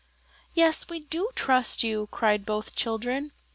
"Yes, 0.55 0.89
we 0.89 1.01
do 1.01 1.29
trust 1.35 1.83
you," 1.83 2.07
cried 2.11 2.43
both 2.43 2.73
children. 2.75 3.33